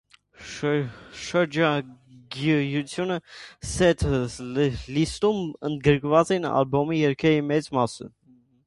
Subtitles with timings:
[1.23, 3.13] Շրջագայության
[3.73, 4.07] սեթ
[4.97, 8.13] լիստում ընդգրկված են ալբոմի երգերի մեծ մասը։